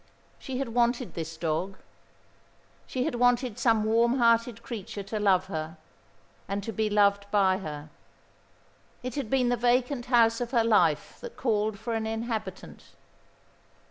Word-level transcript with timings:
She 0.39 0.57
had 0.57 0.69
wanted 0.69 1.13
this 1.13 1.37
dog. 1.37 1.77
She 2.87 3.03
had 3.03 3.13
wanted 3.13 3.59
some 3.59 3.83
warm 3.83 4.17
hearted 4.17 4.63
creature 4.63 5.03
to 5.03 5.19
love 5.19 5.45
her, 5.45 5.77
and 6.47 6.63
to 6.63 6.71
be 6.71 6.89
loved 6.89 7.29
by 7.29 7.59
her. 7.59 7.91
It 9.03 9.13
had 9.13 9.29
been 9.29 9.49
the 9.49 9.57
vacant 9.57 10.07
house 10.07 10.41
of 10.41 10.49
her 10.49 10.63
life 10.63 11.19
that 11.21 11.37
called 11.37 11.77
for 11.77 11.93
an 11.93 12.07
inhabitant. 12.07 12.85